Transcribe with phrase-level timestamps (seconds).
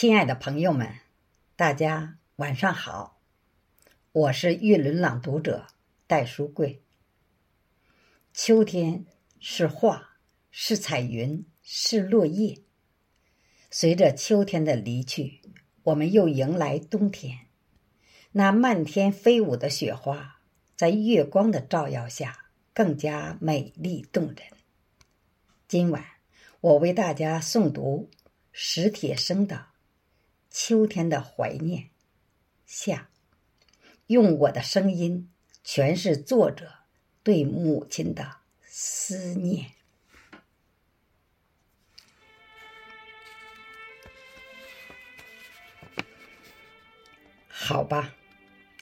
[0.00, 0.94] 亲爱的朋友们，
[1.56, 3.20] 大家晚上好，
[4.12, 5.66] 我是玉轮朗读者
[6.06, 6.80] 戴书贵。
[8.32, 9.04] 秋天
[9.40, 10.16] 是画，
[10.50, 12.62] 是彩云，是落叶。
[13.70, 15.42] 随着秋天的离去，
[15.82, 17.40] 我们又迎来冬天。
[18.32, 20.40] 那漫天飞舞的雪花，
[20.76, 24.36] 在月光的照耀下，更加美丽动人。
[25.68, 26.02] 今晚，
[26.62, 28.08] 我为大家诵读
[28.50, 29.66] 史铁生的。
[30.50, 31.90] 秋天的怀念，
[32.66, 33.08] 下，
[34.08, 35.30] 用我的声音
[35.64, 36.72] 诠释作者
[37.22, 39.70] 对母亲的思念。
[47.48, 48.16] 好吧，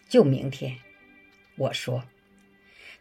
[0.09, 0.79] 就明天。
[1.57, 2.05] 我说，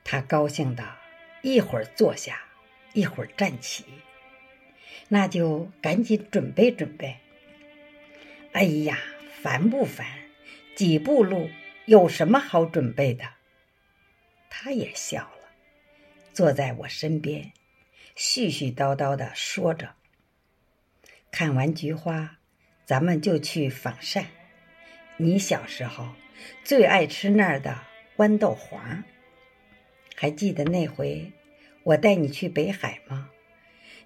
[0.03, 0.97] 他高兴的
[1.41, 2.41] 一会儿坐下，
[2.93, 3.85] 一会儿站起。
[5.07, 7.21] 那就赶紧准备准备。
[8.57, 8.97] 哎呀，
[9.43, 10.07] 烦不烦？
[10.75, 11.47] 几步路
[11.85, 13.23] 有什么好准备的？
[14.49, 15.49] 他也笑了，
[16.33, 17.51] 坐在我身边，
[18.15, 19.93] 絮絮叨叨的说着
[21.29, 22.39] ：“看完菊花，
[22.83, 24.25] 咱们就去仿膳。
[25.17, 26.15] 你小时候
[26.63, 27.83] 最爱吃那儿的
[28.15, 29.03] 豌豆黄，
[30.15, 31.31] 还记得那回
[31.83, 33.29] 我带你去北海吗？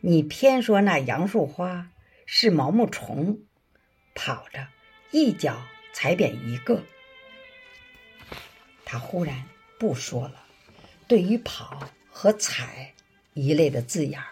[0.02, 1.90] 你偏说那杨树花
[2.26, 3.40] 是毛毛虫。”
[4.14, 4.68] 跑着，
[5.12, 5.62] 一脚
[5.94, 6.84] 踩扁一个。
[8.86, 9.46] 他忽然
[9.80, 10.46] 不说了。
[11.08, 12.94] 对于“跑”和“踩”
[13.34, 14.28] 一类的字眼儿，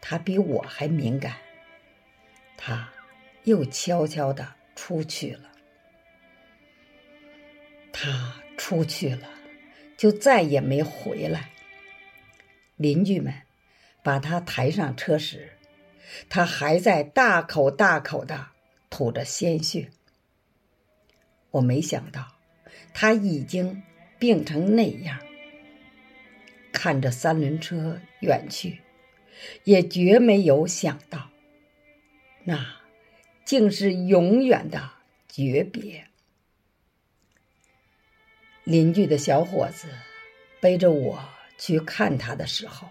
[0.00, 1.36] 他比我还敏感。
[2.56, 2.88] 他
[3.44, 5.50] 又悄悄的出去了。
[7.92, 9.28] 他出去了，
[9.96, 11.50] 就再也没回来。
[12.76, 13.42] 邻居们
[14.02, 15.58] 把他抬上车时，
[16.28, 18.53] 他还在大口大口的。
[18.96, 19.90] 吐着鲜血，
[21.50, 22.36] 我没想到
[22.92, 23.82] 他已经
[24.20, 25.18] 病成那样。
[26.72, 28.82] 看着三轮车远去，
[29.64, 31.32] 也绝没有想到，
[32.44, 32.82] 那
[33.44, 34.92] 竟是永远的
[35.28, 36.06] 诀别。
[38.62, 39.88] 邻居的小伙子
[40.60, 42.90] 背着我去看他的时候，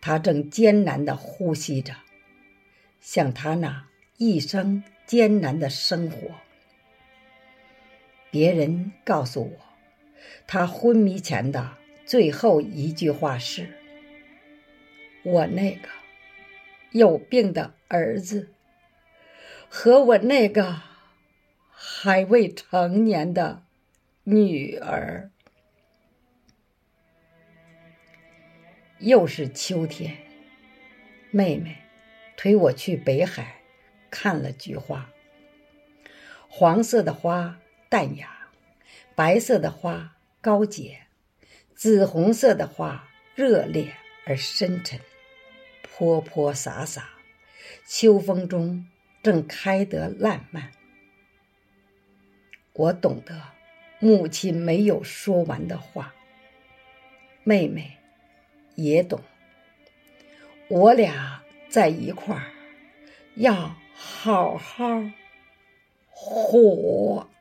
[0.00, 1.94] 他正艰难的呼吸着，
[3.02, 3.86] 像他那
[4.16, 4.82] 一生。
[5.06, 6.34] 艰难的生活。
[8.30, 9.58] 别人告诉我，
[10.46, 13.78] 他昏迷前的最后一句话是
[15.22, 15.88] ：“我那个
[16.90, 18.50] 有病的儿子
[19.68, 20.82] 和我那个
[21.70, 23.62] 还未成年的
[24.24, 25.30] 女儿。”
[28.98, 30.16] 又是秋天，
[31.30, 31.76] 妹妹
[32.36, 33.60] 推我去北海。
[34.14, 35.10] 看了菊花，
[36.48, 37.58] 黄色的花
[37.88, 38.48] 淡雅，
[39.16, 41.00] 白色的花高洁，
[41.74, 43.92] 紫红色的花热烈
[44.24, 45.00] 而深沉，
[45.82, 47.10] 泼泼洒洒，
[47.88, 48.86] 秋风中
[49.20, 50.70] 正开得烂漫。
[52.74, 53.42] 我懂得
[53.98, 56.14] 母亲没有说完的话，
[57.42, 57.98] 妹妹
[58.76, 59.20] 也懂，
[60.68, 62.52] 我俩在一块儿，
[63.34, 63.74] 要。
[63.94, 65.02] 好好
[66.10, 67.33] 活。